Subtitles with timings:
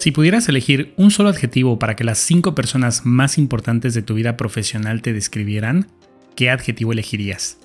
[0.00, 4.14] Si pudieras elegir un solo adjetivo para que las cinco personas más importantes de tu
[4.14, 5.88] vida profesional te describieran,
[6.36, 7.58] ¿qué adjetivo elegirías?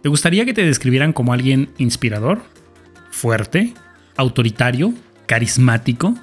[0.00, 2.42] ¿Te gustaría que te describieran como alguien inspirador?
[3.10, 3.74] ¿Fuerte?
[4.16, 4.94] ¿Autoritario?
[5.26, 6.14] ¿Carismático?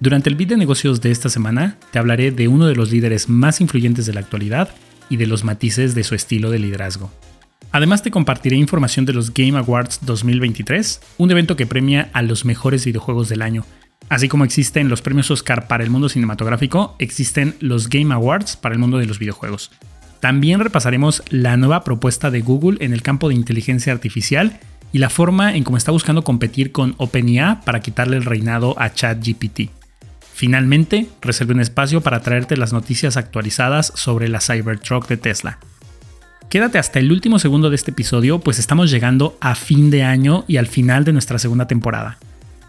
[0.00, 3.30] Durante el beat de negocios de esta semana te hablaré de uno de los líderes
[3.30, 4.68] más influyentes de la actualidad
[5.08, 7.10] y de los matices de su estilo de liderazgo.
[7.72, 12.44] Además te compartiré información de los Game Awards 2023, un evento que premia a los
[12.44, 13.64] mejores videojuegos del año
[14.10, 18.74] Así como existen los premios Oscar para el mundo cinematográfico, existen los Game Awards para
[18.74, 19.70] el mundo de los videojuegos.
[20.18, 24.58] También repasaremos la nueva propuesta de Google en el campo de inteligencia artificial
[24.92, 28.92] y la forma en cómo está buscando competir con OpenIA para quitarle el reinado a
[28.92, 29.70] ChatGPT.
[30.34, 35.58] Finalmente, reservé un espacio para traerte las noticias actualizadas sobre la Cybertruck de Tesla.
[36.48, 40.44] Quédate hasta el último segundo de este episodio, pues estamos llegando a fin de año
[40.48, 42.18] y al final de nuestra segunda temporada.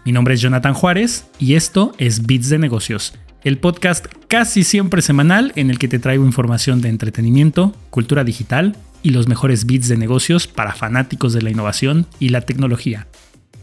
[0.04, 5.00] Mi nombre es Jonathan Juárez y esto es Bits de Negocios, el podcast casi siempre
[5.00, 9.86] semanal en el que te traigo información de entretenimiento, cultura digital y los mejores bits
[9.86, 13.06] de negocios para fanáticos de la innovación y la tecnología.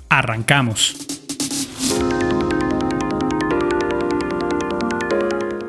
[0.07, 0.95] Arrancamos.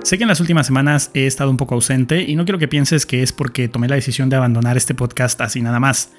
[0.04, 2.68] Sé que en las últimas semanas he estado un poco ausente y no quiero que
[2.68, 6.12] pienses que es porque tomé la decisión de abandonar este podcast así nada más.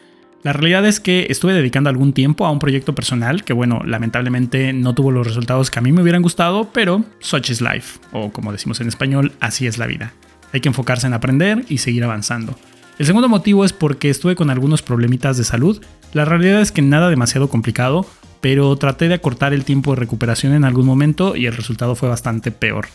[0.43, 4.73] La realidad es que estuve dedicando algún tiempo a un proyecto personal que, bueno, lamentablemente
[4.73, 8.31] no tuvo los resultados que a mí me hubieran gustado, pero such is life, o
[8.31, 10.13] como decimos en español, así es la vida.
[10.51, 12.55] Hay que enfocarse en aprender y seguir avanzando.
[12.97, 15.79] El segundo motivo es porque estuve con algunos problemitas de salud.
[16.11, 18.07] La realidad es que nada demasiado complicado,
[18.41, 22.09] pero traté de acortar el tiempo de recuperación en algún momento y el resultado fue
[22.09, 22.87] bastante peor.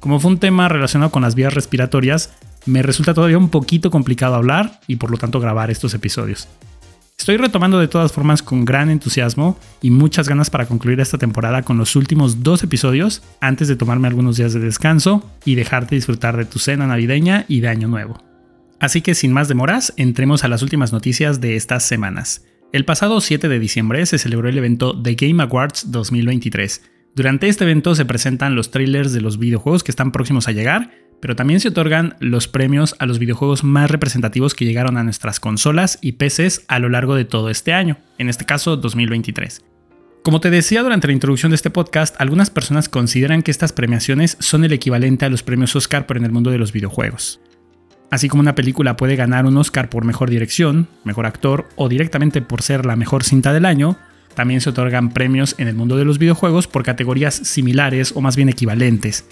[0.00, 2.34] Como fue un tema relacionado con las vías respiratorias,
[2.66, 6.46] me resulta todavía un poquito complicado hablar y por lo tanto grabar estos episodios.
[7.20, 11.60] Estoy retomando de todas formas con gran entusiasmo y muchas ganas para concluir esta temporada
[11.60, 16.38] con los últimos dos episodios antes de tomarme algunos días de descanso y dejarte disfrutar
[16.38, 18.24] de tu cena navideña y de Año Nuevo.
[18.80, 22.46] Así que sin más demoras, entremos a las últimas noticias de estas semanas.
[22.72, 26.80] El pasado 7 de diciembre se celebró el evento The Game Awards 2023.
[27.14, 30.90] Durante este evento se presentan los trailers de los videojuegos que están próximos a llegar
[31.20, 35.40] pero también se otorgan los premios a los videojuegos más representativos que llegaron a nuestras
[35.40, 39.62] consolas y PCs a lo largo de todo este año, en este caso 2023.
[40.22, 44.36] Como te decía durante la introducción de este podcast, algunas personas consideran que estas premiaciones
[44.38, 47.40] son el equivalente a los premios Oscar pero en el mundo de los videojuegos.
[48.10, 52.42] Así como una película puede ganar un Oscar por mejor dirección, mejor actor o directamente
[52.42, 53.96] por ser la mejor cinta del año,
[54.34, 58.36] también se otorgan premios en el mundo de los videojuegos por categorías similares o más
[58.36, 59.26] bien equivalentes,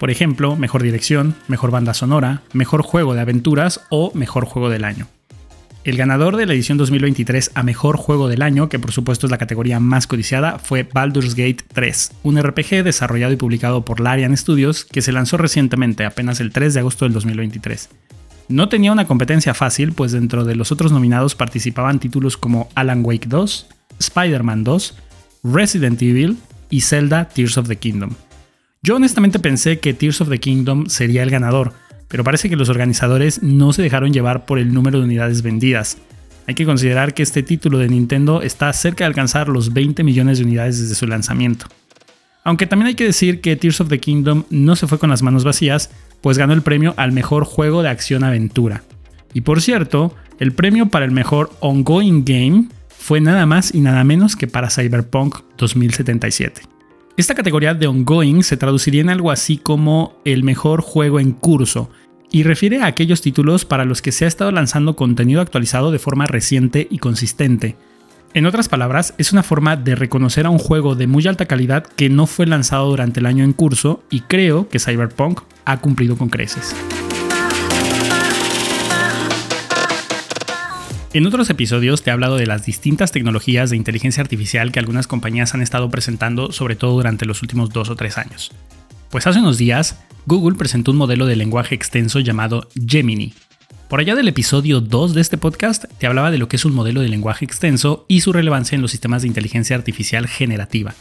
[0.00, 4.84] por ejemplo, mejor dirección, mejor banda sonora, mejor juego de aventuras o mejor juego del
[4.84, 5.08] año.
[5.84, 9.30] El ganador de la edición 2023 a mejor juego del año, que por supuesto es
[9.30, 14.34] la categoría más codiciada, fue Baldur's Gate 3, un RPG desarrollado y publicado por Larian
[14.38, 17.90] Studios que se lanzó recientemente, apenas el 3 de agosto del 2023.
[18.48, 23.04] No tenía una competencia fácil, pues dentro de los otros nominados participaban títulos como Alan
[23.04, 23.66] Wake 2,
[23.98, 24.94] Spider-Man 2,
[25.44, 26.38] Resident Evil
[26.70, 28.12] y Zelda Tears of the Kingdom.
[28.82, 31.74] Yo honestamente pensé que Tears of the Kingdom sería el ganador,
[32.08, 35.98] pero parece que los organizadores no se dejaron llevar por el número de unidades vendidas.
[36.46, 40.38] Hay que considerar que este título de Nintendo está cerca de alcanzar los 20 millones
[40.38, 41.66] de unidades desde su lanzamiento.
[42.42, 45.20] Aunque también hay que decir que Tears of the Kingdom no se fue con las
[45.20, 45.90] manos vacías,
[46.22, 48.82] pues ganó el premio al mejor juego de acción-aventura.
[49.34, 54.04] Y por cierto, el premio para el mejor ongoing game fue nada más y nada
[54.04, 56.69] menos que para Cyberpunk 2077.
[57.16, 61.90] Esta categoría de ongoing se traduciría en algo así como el mejor juego en curso
[62.30, 65.98] y refiere a aquellos títulos para los que se ha estado lanzando contenido actualizado de
[65.98, 67.76] forma reciente y consistente.
[68.32, 71.84] En otras palabras, es una forma de reconocer a un juego de muy alta calidad
[71.84, 76.16] que no fue lanzado durante el año en curso y creo que Cyberpunk ha cumplido
[76.16, 76.74] con creces.
[81.12, 85.08] En otros episodios te he hablado de las distintas tecnologías de inteligencia artificial que algunas
[85.08, 88.52] compañías han estado presentando, sobre todo durante los últimos dos o tres años.
[89.10, 93.34] Pues hace unos días, Google presentó un modelo de lenguaje extenso llamado Gemini.
[93.88, 96.76] Por allá del episodio 2 de este podcast te hablaba de lo que es un
[96.76, 100.94] modelo de lenguaje extenso y su relevancia en los sistemas de inteligencia artificial generativa.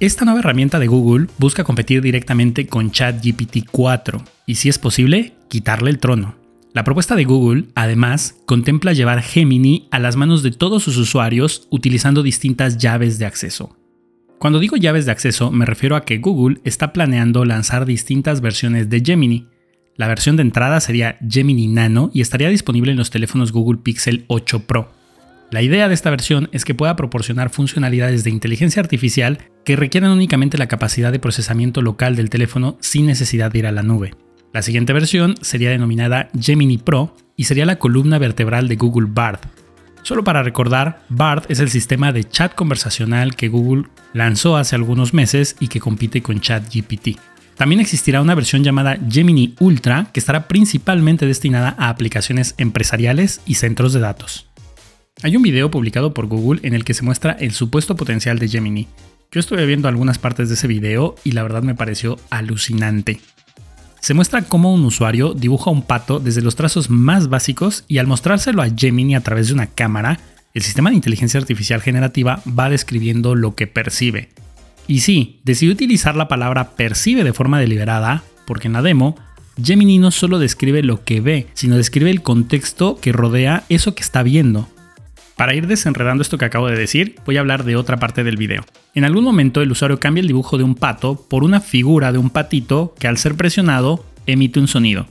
[0.00, 5.34] Esta nueva herramienta de Google busca competir directamente con ChatGPT 4 y si es posible,
[5.48, 6.37] quitarle el trono.
[6.78, 11.66] La propuesta de Google, además, contempla llevar Gemini a las manos de todos sus usuarios
[11.70, 13.76] utilizando distintas llaves de acceso.
[14.38, 18.88] Cuando digo llaves de acceso me refiero a que Google está planeando lanzar distintas versiones
[18.88, 19.48] de Gemini.
[19.96, 24.24] La versión de entrada sería Gemini Nano y estaría disponible en los teléfonos Google Pixel
[24.28, 24.92] 8 Pro.
[25.50, 30.12] La idea de esta versión es que pueda proporcionar funcionalidades de inteligencia artificial que requieran
[30.12, 34.12] únicamente la capacidad de procesamiento local del teléfono sin necesidad de ir a la nube.
[34.52, 39.40] La siguiente versión sería denominada Gemini Pro y sería la columna vertebral de Google Bard.
[40.02, 45.12] Solo para recordar, Bard es el sistema de chat conversacional que Google lanzó hace algunos
[45.12, 47.18] meses y que compite con ChatGPT.
[47.56, 53.56] También existirá una versión llamada Gemini Ultra que estará principalmente destinada a aplicaciones empresariales y
[53.56, 54.46] centros de datos.
[55.22, 58.48] Hay un video publicado por Google en el que se muestra el supuesto potencial de
[58.48, 58.88] Gemini.
[59.30, 63.20] Yo estuve viendo algunas partes de ese video y la verdad me pareció alucinante.
[64.00, 68.06] Se muestra cómo un usuario dibuja un pato desde los trazos más básicos y al
[68.06, 70.20] mostrárselo a Gemini a través de una cámara,
[70.54, 74.30] el sistema de inteligencia artificial generativa va describiendo lo que percibe.
[74.86, 79.16] Y sí, decidí utilizar la palabra percibe de forma deliberada, porque en la demo,
[79.62, 84.02] Gemini no solo describe lo que ve, sino describe el contexto que rodea eso que
[84.02, 84.68] está viendo.
[85.38, 88.36] Para ir desenredando esto que acabo de decir, voy a hablar de otra parte del
[88.36, 88.64] video.
[88.96, 92.18] En algún momento el usuario cambia el dibujo de un pato por una figura de
[92.18, 95.06] un patito que al ser presionado emite un sonido.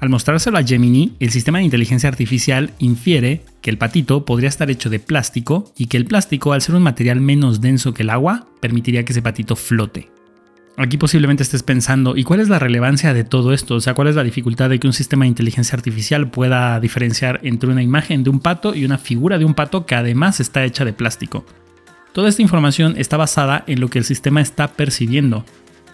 [0.00, 4.70] Al mostrárselo a Gemini, el sistema de inteligencia artificial infiere que el patito podría estar
[4.70, 8.10] hecho de plástico y que el plástico, al ser un material menos denso que el
[8.10, 10.08] agua, permitiría que ese patito flote.
[10.80, 13.74] Aquí posiblemente estés pensando, ¿y cuál es la relevancia de todo esto?
[13.74, 17.40] O sea, ¿cuál es la dificultad de que un sistema de inteligencia artificial pueda diferenciar
[17.42, 20.62] entre una imagen de un pato y una figura de un pato que además está
[20.64, 21.44] hecha de plástico?
[22.12, 25.44] Toda esta información está basada en lo que el sistema está percibiendo.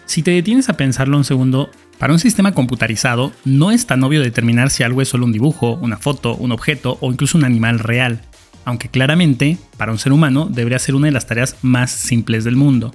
[0.04, 4.20] Si te detienes a pensarlo un segundo, para un sistema computarizado no es tan obvio
[4.20, 7.78] determinar si algo es solo un dibujo, una foto, un objeto o incluso un animal
[7.78, 8.20] real,
[8.66, 12.56] aunque claramente, para un ser humano, debería ser una de las tareas más simples del
[12.56, 12.92] mundo.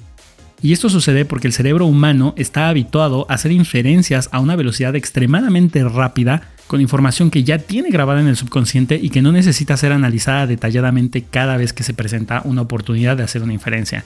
[0.61, 4.95] Y esto sucede porque el cerebro humano está habituado a hacer inferencias a una velocidad
[4.95, 9.77] extremadamente rápida con información que ya tiene grabada en el subconsciente y que no necesita
[9.77, 14.03] ser analizada detalladamente cada vez que se presenta una oportunidad de hacer una inferencia.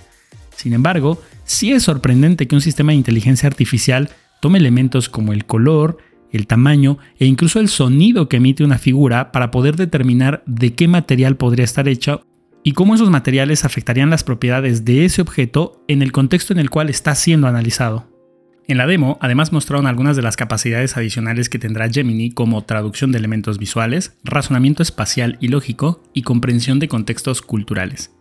[0.56, 5.46] Sin embargo, sí es sorprendente que un sistema de inteligencia artificial tome elementos como el
[5.46, 5.98] color,
[6.32, 10.88] el tamaño e incluso el sonido que emite una figura para poder determinar de qué
[10.88, 12.22] material podría estar hecha
[12.64, 16.70] y cómo esos materiales afectarían las propiedades de ese objeto en el contexto en el
[16.70, 18.08] cual está siendo analizado.
[18.66, 23.12] En la demo, además mostraron algunas de las capacidades adicionales que tendrá Gemini como traducción
[23.12, 28.12] de elementos visuales, razonamiento espacial y lógico y comprensión de contextos culturales.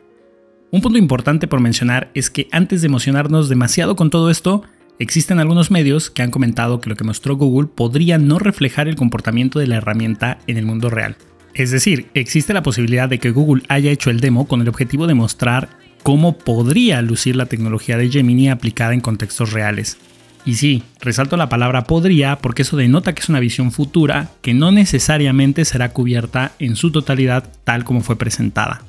[0.73, 4.65] Un punto importante por mencionar es que antes de emocionarnos demasiado con todo esto,
[4.99, 8.97] existen algunos medios que han comentado que lo que mostró Google podría no reflejar el
[8.97, 11.17] comportamiento de la herramienta en el mundo real.
[11.55, 15.07] Es decir, existe la posibilidad de que Google haya hecho el demo con el objetivo
[15.07, 15.69] de mostrar
[16.03, 19.99] cómo podría lucir la tecnología de Gemini aplicada en contextos reales.
[20.45, 24.55] Y sí, resalto la palabra podría porque eso denota que es una visión futura que
[24.55, 28.83] no necesariamente será cubierta en su totalidad tal como fue presentada.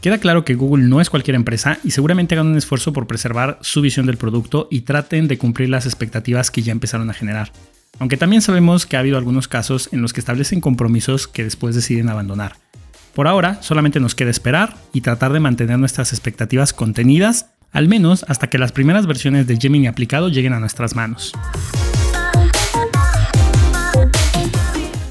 [0.00, 3.58] Queda claro que Google no es cualquier empresa y seguramente hagan un esfuerzo por preservar
[3.62, 7.50] su visión del producto y traten de cumplir las expectativas que ya empezaron a generar
[7.98, 11.74] aunque también sabemos que ha habido algunos casos en los que establecen compromisos que después
[11.74, 12.56] deciden abandonar.
[13.14, 18.24] Por ahora, solamente nos queda esperar y tratar de mantener nuestras expectativas contenidas, al menos
[18.28, 21.32] hasta que las primeras versiones de Gemini aplicado lleguen a nuestras manos.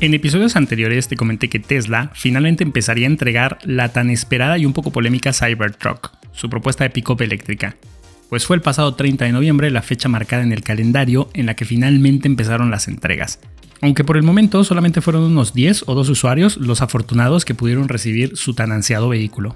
[0.01, 4.65] En episodios anteriores te comenté que Tesla finalmente empezaría a entregar la tan esperada y
[4.67, 7.75] un poco polémica Cybertruck, su propuesta de pick-up eléctrica,
[8.35, 11.53] pues fue el pasado 30 de noviembre la fecha marcada en el calendario en la
[11.53, 13.39] que finalmente empezaron las entregas.
[13.79, 17.87] Aunque por el momento solamente fueron unos 10 o 2 usuarios los afortunados que pudieron
[17.87, 19.55] recibir su tan ansiado vehículo.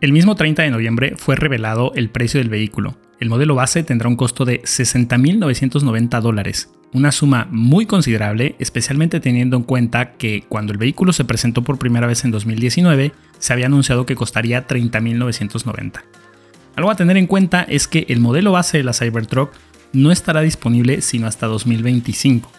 [0.00, 2.98] El mismo 30 de noviembre fue revelado el precio del vehículo.
[3.20, 9.56] El modelo base tendrá un costo de 60.990 dólares, una suma muy considerable, especialmente teniendo
[9.56, 13.66] en cuenta que cuando el vehículo se presentó por primera vez en 2019, se había
[13.66, 16.02] anunciado que costaría 30.990.
[16.76, 19.50] Algo a tener en cuenta es que el modelo base de la Cybertruck
[19.94, 22.50] no estará disponible sino hasta 2025,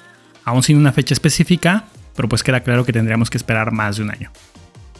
[0.43, 4.03] aún sin una fecha específica, pero pues queda claro que tendríamos que esperar más de
[4.03, 4.31] un año.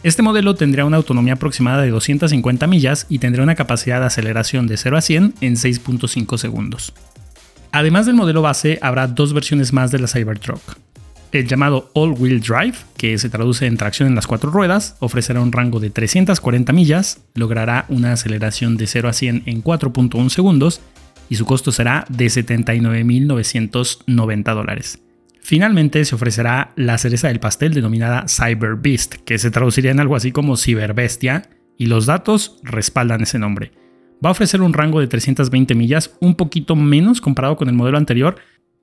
[0.04, 4.68] Este modelo tendría una autonomía aproximada de 250 millas y tendría una capacidad de aceleración
[4.68, 6.94] de 0 a 100 en 6.5 segundos.
[7.72, 10.60] Además del modelo base, habrá dos versiones más de la Cybertruck.
[11.30, 15.52] El llamado All-Wheel Drive, que se traduce en tracción en las cuatro ruedas, ofrecerá un
[15.52, 20.80] rango de 340 millas, logrará una aceleración de 0 a 100 en 4.1 segundos
[21.28, 25.02] y su costo será de 79.990 dólares.
[25.42, 30.16] Finalmente se ofrecerá la cereza del pastel denominada Cyber Beast, que se traduciría en algo
[30.16, 33.72] así como ciberbestia, y los datos respaldan ese nombre.
[34.24, 37.98] Va a ofrecer un rango de 320 millas, un poquito menos comparado con el modelo
[37.98, 38.36] anterior,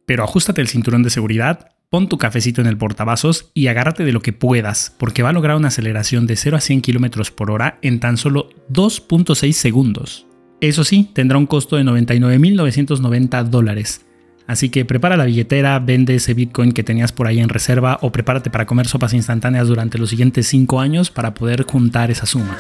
[0.06, 4.12] pero ajustate el cinturón de seguridad pon tu cafecito en el portavasos y agárrate de
[4.12, 7.52] lo que puedas, porque va a lograr una aceleración de 0 a 100 km por
[7.52, 10.28] hora en tan solo 2.6 segundos.
[10.62, 14.06] Eso sí, tendrá un costo de 99.990 dólares.
[14.48, 18.12] Así que prepara la billetera, vende ese Bitcoin que tenías por ahí en reserva o
[18.12, 22.58] prepárate para comer sopas instantáneas durante los siguientes 5 años para poder juntar esa suma.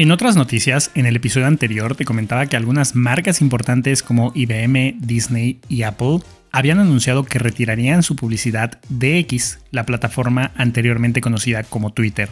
[0.00, 4.94] En otras noticias, en el episodio anterior te comentaba que algunas marcas importantes como IBM,
[4.98, 11.64] Disney y Apple habían anunciado que retirarían su publicidad de X, la plataforma anteriormente conocida
[11.64, 12.30] como Twitter.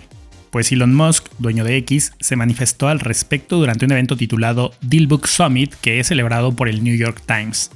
[0.48, 5.26] Pues Elon Musk, dueño de X, se manifestó al respecto durante un evento titulado Dealbook
[5.26, 7.70] Summit que es celebrado por el New York Times.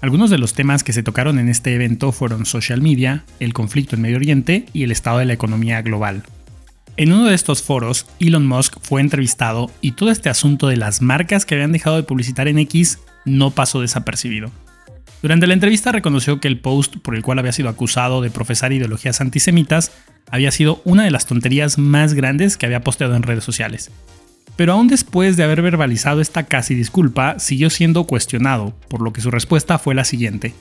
[0.00, 3.94] Algunos de los temas que se tocaron en este evento fueron social media, el conflicto
[3.94, 6.22] en Medio Oriente y el estado de la economía global.
[6.96, 11.02] En uno de estos foros, Elon Musk fue entrevistado y todo este asunto de las
[11.02, 14.52] marcas que habían dejado de publicitar en X no pasó desapercibido.
[15.20, 18.72] Durante la entrevista reconoció que el post por el cual había sido acusado de profesar
[18.72, 19.90] ideologías antisemitas
[20.30, 23.90] había sido una de las tonterías más grandes que había posteado en redes sociales.
[24.54, 29.20] Pero aún después de haber verbalizado esta casi disculpa, siguió siendo cuestionado, por lo que
[29.20, 30.54] su respuesta fue la siguiente.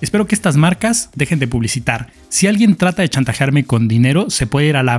[0.00, 2.12] Espero que estas marcas dejen de publicitar.
[2.28, 4.98] Si alguien trata de chantajearme con dinero, se puede ir a la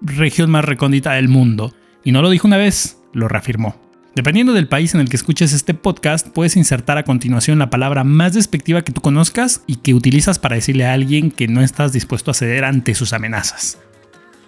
[0.00, 1.74] región más recóndita del mundo.
[2.04, 3.76] Y no lo dijo una vez, lo reafirmó.
[4.14, 8.02] Dependiendo del país en el que escuches este podcast, puedes insertar a continuación la palabra
[8.02, 11.92] más despectiva que tú conozcas y que utilizas para decirle a alguien que no estás
[11.92, 13.78] dispuesto a ceder ante sus amenazas.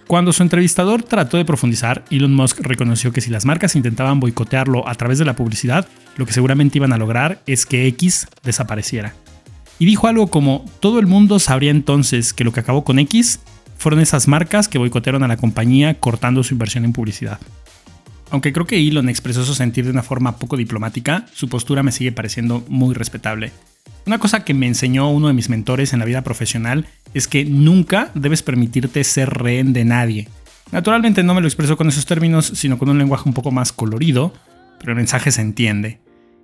[0.07, 4.87] Cuando su entrevistador trató de profundizar, Elon Musk reconoció que si las marcas intentaban boicotearlo
[4.87, 9.13] a través de la publicidad, lo que seguramente iban a lograr es que X desapareciera.
[9.79, 13.39] Y dijo algo como, todo el mundo sabría entonces que lo que acabó con X
[13.77, 17.39] fueron esas marcas que boicotearon a la compañía cortando su inversión en publicidad.
[18.31, 21.91] Aunque creo que Elon expresó su sentir de una forma poco diplomática, su postura me
[21.91, 23.51] sigue pareciendo muy respetable.
[24.05, 27.45] Una cosa que me enseñó uno de mis mentores en la vida profesional es que
[27.45, 30.29] nunca debes permitirte ser rehén de nadie.
[30.71, 33.71] Naturalmente no me lo expreso con esos términos, sino con un lenguaje un poco más
[33.71, 34.33] colorido,
[34.79, 35.99] pero el mensaje se entiende.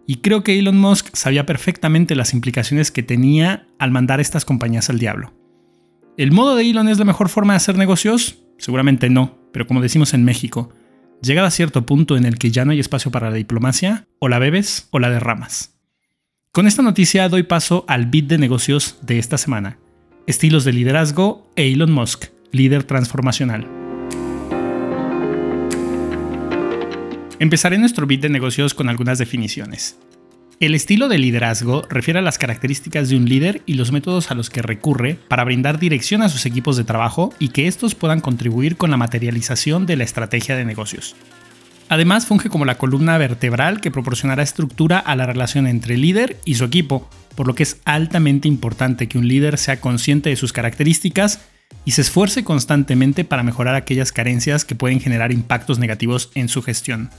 [0.10, 4.90] Y creo que Elon Musk sabía perfectamente las implicaciones que tenía al mandar estas compañías
[4.90, 5.36] al diablo.
[6.18, 8.40] ¿El modo de Elon es la mejor forma de hacer negocios?
[8.58, 10.74] Seguramente no, pero como decimos en México,
[11.22, 14.30] llegado a cierto punto en el que ya no hay espacio para la diplomacia, o
[14.30, 15.78] la bebes o la derramas.
[16.52, 19.78] Con esta noticia doy paso al bit de negocios de esta semana.
[20.26, 23.79] Estilos de liderazgo e Elon Musk, líder transformacional.
[27.40, 29.98] Empezaré nuestro bit de negocios con algunas definiciones.
[30.60, 34.36] El estilo de liderazgo refiere a las características de un líder y los métodos a
[34.36, 38.20] los que recurre para brindar dirección a sus equipos de trabajo y que estos puedan
[38.20, 41.16] contribuir con la materialización de la estrategia de negocios.
[41.88, 46.42] Además, funge como la columna vertebral que proporcionará estructura a la relación entre el líder
[46.44, 50.36] y su equipo, por lo que es altamente importante que un líder sea consciente de
[50.36, 51.40] sus características
[51.86, 56.62] y se esfuerce constantemente para mejorar aquellas carencias que pueden generar impactos negativos en su
[56.62, 57.10] gestión.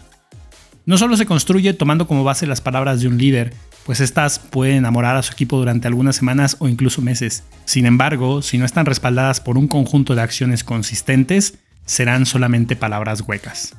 [0.86, 3.52] No solo se construye tomando como base las palabras de un líder,
[3.84, 7.44] pues estas pueden enamorar a su equipo durante algunas semanas o incluso meses.
[7.64, 13.22] Sin embargo, si no están respaldadas por un conjunto de acciones consistentes, serán solamente palabras
[13.26, 13.76] huecas.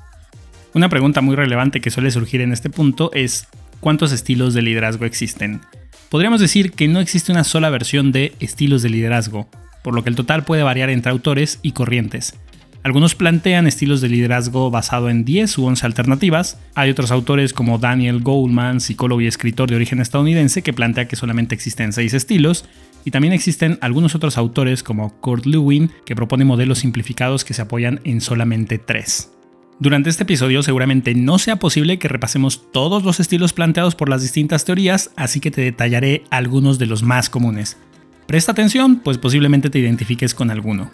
[0.74, 3.48] Una pregunta muy relevante que suele surgir en este punto es
[3.80, 5.62] ¿cuántos estilos de liderazgo existen?
[6.10, 9.50] Podríamos decir que no existe una sola versión de estilos de liderazgo,
[9.84, 12.36] por lo que el total puede variar entre autores y corrientes.
[12.84, 16.60] Algunos plantean estilos de liderazgo basado en 10 u 11 alternativas.
[16.74, 21.16] Hay otros autores como Daniel Goldman, psicólogo y escritor de origen estadounidense, que plantea que
[21.16, 22.66] solamente existen 6 estilos.
[23.06, 27.62] Y también existen algunos otros autores como Kurt Lewin, que propone modelos simplificados que se
[27.62, 29.32] apoyan en solamente 3.
[29.80, 34.22] Durante este episodio seguramente no sea posible que repasemos todos los estilos planteados por las
[34.22, 37.78] distintas teorías, así que te detallaré algunos de los más comunes.
[38.28, 40.92] Presta atención, pues posiblemente te identifiques con alguno.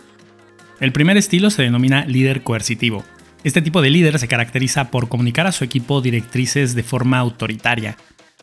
[0.80, 3.04] El primer estilo se denomina líder coercitivo.
[3.44, 7.98] Este tipo de líder se caracteriza por comunicar a su equipo directrices de forma autoritaria.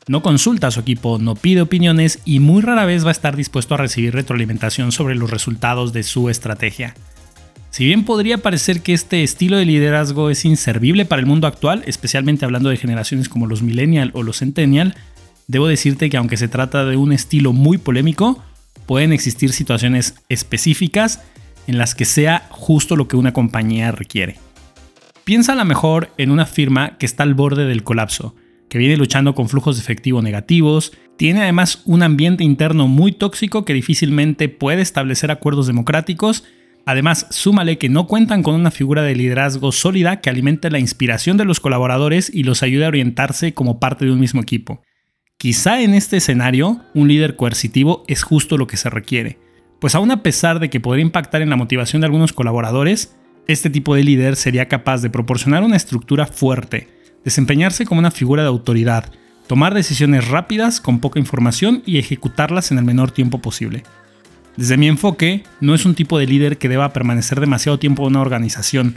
[0.09, 3.37] No consulta a su equipo, no pide opiniones y muy rara vez va a estar
[3.37, 6.95] dispuesto a recibir retroalimentación sobre los resultados de su estrategia.
[7.71, 11.83] Si bien podría parecer que este estilo de liderazgo es inservible para el mundo actual,
[11.87, 14.97] especialmente hablando de generaciones como los millennial o los centennial,
[15.47, 18.43] debo decirte que aunque se trata de un estilo muy polémico,
[18.87, 21.21] pueden existir situaciones específicas
[21.67, 24.37] en las que sea justo lo que una compañía requiere.
[25.25, 28.35] Piensa a lo mejor en una firma que está al borde del colapso,
[28.69, 33.65] que viene luchando con flujos de efectivo negativos, tiene además un ambiente interno muy tóxico
[33.65, 36.45] que difícilmente puede establecer acuerdos democráticos,
[36.85, 41.37] además súmale que no cuentan con una figura de liderazgo sólida que alimente la inspiración
[41.37, 44.83] de los colaboradores y los ayude a orientarse como parte de un mismo equipo.
[45.39, 49.39] Quizá en este escenario, un líder coercitivo es justo lo que se requiere,
[49.85, 53.15] pues aún a pesar de que podría impactar en la motivación de algunos colaboradores,
[53.47, 56.89] este tipo de líder sería capaz de proporcionar una estructura fuerte,
[57.23, 59.13] desempeñarse como una figura de autoridad,
[59.47, 63.83] tomar decisiones rápidas con poca información y ejecutarlas en el menor tiempo posible.
[64.57, 68.13] Desde mi enfoque, no es un tipo de líder que deba permanecer demasiado tiempo en
[68.13, 68.97] una organización,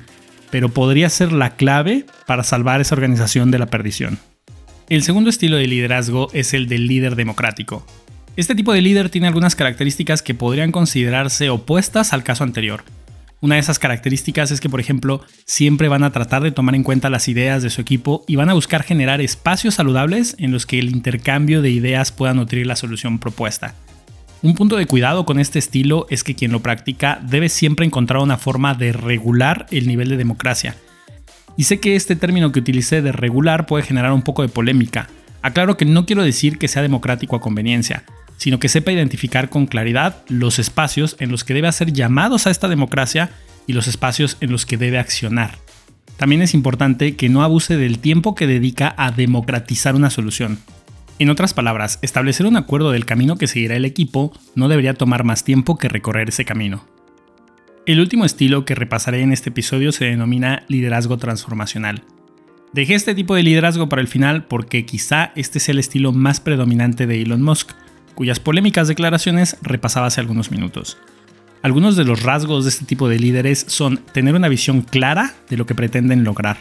[0.51, 4.19] pero podría ser la clave para salvar esa organización de la perdición.
[4.87, 7.85] El segundo estilo de liderazgo es el del líder democrático.
[8.37, 12.83] Este tipo de líder tiene algunas características que podrían considerarse opuestas al caso anterior.
[13.41, 16.83] Una de esas características es que, por ejemplo, siempre van a tratar de tomar en
[16.83, 20.67] cuenta las ideas de su equipo y van a buscar generar espacios saludables en los
[20.67, 23.73] que el intercambio de ideas pueda nutrir la solución propuesta.
[24.43, 28.21] Un punto de cuidado con este estilo es que quien lo practica debe siempre encontrar
[28.21, 30.75] una forma de regular el nivel de democracia.
[31.57, 35.09] Y sé que este término que utilicé de regular puede generar un poco de polémica.
[35.41, 38.03] Aclaro que no quiero decir que sea democrático a conveniencia,
[38.37, 42.51] sino que sepa identificar con claridad los espacios en los que debe hacer llamados a
[42.51, 43.31] esta democracia
[43.65, 45.57] y los espacios en los que debe accionar.
[46.17, 50.59] También es importante que no abuse del tiempo que dedica a democratizar una solución.
[51.19, 55.23] En otras palabras, establecer un acuerdo del camino que seguirá el equipo no debería tomar
[55.23, 56.85] más tiempo que recorrer ese camino.
[57.87, 62.03] El último estilo que repasaré en este episodio se denomina liderazgo transformacional.
[62.73, 66.39] Dejé este tipo de liderazgo para el final porque quizá este sea el estilo más
[66.39, 67.71] predominante de Elon Musk,
[68.17, 70.97] cuyas polémicas declaraciones repasaba hace algunos minutos.
[71.61, 75.55] Algunos de los rasgos de este tipo de líderes son tener una visión clara de
[75.55, 76.57] lo que pretenden lograr,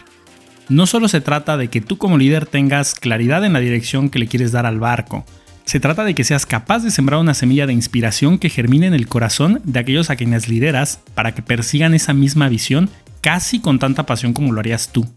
[0.68, 4.18] no solo se trata de que tú como líder tengas claridad en la dirección que
[4.18, 5.25] le quieres dar al barco,
[5.64, 8.94] se trata de que seas capaz de sembrar una semilla de inspiración que germine en
[8.94, 12.90] el corazón de aquellos a quienes lideras para que persigan esa misma visión
[13.22, 15.08] casi con tanta pasión como lo harías tú.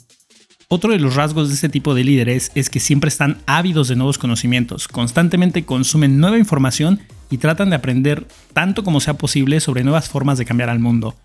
[0.69, 3.95] Otro de los rasgos de este tipo de líderes es que siempre están ávidos de
[3.95, 6.99] nuevos conocimientos, constantemente consumen nueva información
[7.29, 11.15] y tratan de aprender tanto como sea posible sobre nuevas formas de cambiar al mundo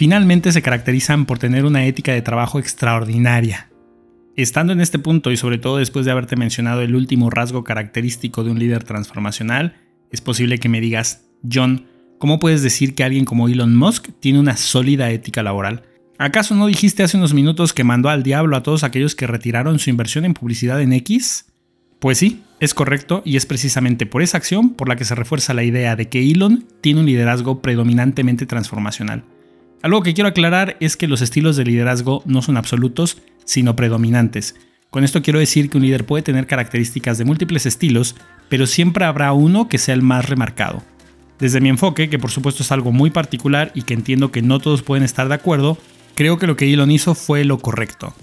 [0.00, 3.68] finalmente se caracterizan por tener una ética de trabajo extraordinaria.
[4.36, 8.42] Estando en este punto y sobre todo después de haberte mencionado el último rasgo característico
[8.42, 9.76] de un líder transformacional,
[10.10, 11.86] es posible que me digas, John,
[12.18, 15.82] ¿cómo puedes decir que alguien como Elon Musk tiene una sólida ética laboral?
[16.20, 19.78] ¿Acaso no dijiste hace unos minutos que mandó al diablo a todos aquellos que retiraron
[19.78, 21.46] su inversión en publicidad en X?
[21.98, 25.54] Pues sí, es correcto y es precisamente por esa acción por la que se refuerza
[25.54, 29.24] la idea de que Elon tiene un liderazgo predominantemente transformacional.
[29.80, 34.56] Algo que quiero aclarar es que los estilos de liderazgo no son absolutos, sino predominantes.
[34.90, 38.14] Con esto quiero decir que un líder puede tener características de múltiples estilos,
[38.50, 40.82] pero siempre habrá uno que sea el más remarcado.
[41.38, 44.58] Desde mi enfoque, que por supuesto es algo muy particular y que entiendo que no
[44.58, 45.78] todos pueden estar de acuerdo,
[46.14, 48.14] creo que lo que Elon hizo fue lo correcto.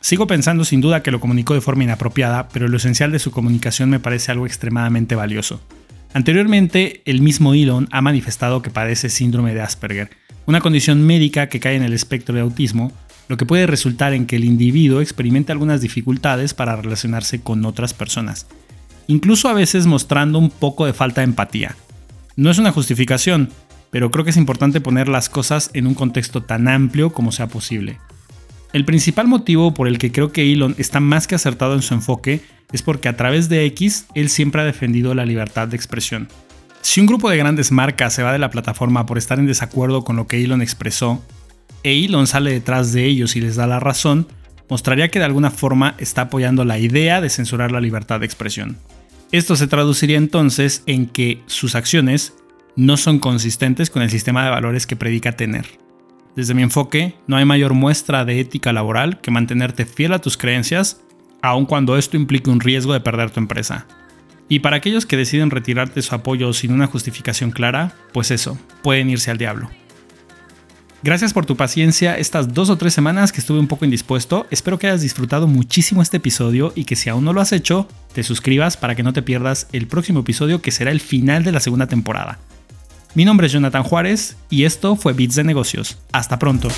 [0.00, 3.30] Sigo pensando sin duda que lo comunicó de forma inapropiada, pero lo esencial de su
[3.30, 5.60] comunicación me parece algo extremadamente valioso.
[6.14, 10.10] Anteriormente, el mismo Elon ha manifestado que padece síndrome de Asperger,
[10.46, 12.92] una condición médica que cae en el espectro de autismo,
[13.28, 17.94] lo que puede resultar en que el individuo experimente algunas dificultades para relacionarse con otras
[17.94, 18.46] personas,
[19.06, 21.76] incluso a veces mostrando un poco de falta de empatía.
[22.34, 23.50] No es una justificación,
[23.90, 27.48] pero creo que es importante poner las cosas en un contexto tan amplio como sea
[27.48, 27.98] posible.
[28.72, 31.94] El principal motivo por el que creo que Elon está más que acertado en su
[31.94, 32.40] enfoque
[32.72, 36.28] es porque a través de X él siempre ha defendido la libertad de expresión.
[36.82, 40.04] Si un grupo de grandes marcas se va de la plataforma por estar en desacuerdo
[40.04, 41.22] con lo que Elon expresó,
[41.82, 44.28] e Elon sale detrás de ellos y les da la razón,
[44.68, 48.78] mostraría que de alguna forma está apoyando la idea de censurar la libertad de expresión.
[49.32, 52.34] Esto se traduciría entonces en que sus acciones
[52.76, 55.66] no son consistentes con el sistema de valores que predica tener.
[56.36, 60.36] Desde mi enfoque, no hay mayor muestra de ética laboral que mantenerte fiel a tus
[60.36, 61.00] creencias,
[61.42, 63.86] aun cuando esto implique un riesgo de perder tu empresa.
[64.48, 69.10] Y para aquellos que deciden retirarte su apoyo sin una justificación clara, pues eso, pueden
[69.10, 69.70] irse al diablo.
[71.02, 74.46] Gracias por tu paciencia estas dos o tres semanas que estuve un poco indispuesto.
[74.50, 77.88] Espero que hayas disfrutado muchísimo este episodio y que si aún no lo has hecho,
[78.12, 81.52] te suscribas para que no te pierdas el próximo episodio que será el final de
[81.52, 82.38] la segunda temporada.
[83.12, 85.98] Mi nombre es Jonathan Juárez y esto fue Bits de Negocios.
[86.12, 86.68] Hasta pronto.